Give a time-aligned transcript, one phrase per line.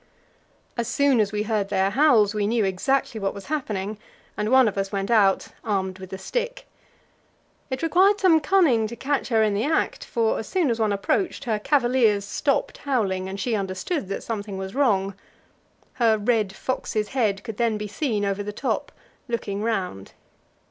[0.77, 3.99] As soon as we heard their howls, we knew exactly what was happening,
[4.35, 6.65] and one of us went out, armed with a stick.
[7.69, 10.91] It required some cunning to catch her in the act, for as soon as one
[10.91, 15.13] approached, her cavaliers stopped howling, and she understood that something was wrong.
[15.93, 18.91] Her red fox's head could then be seen over the top,
[19.27, 20.13] looking round.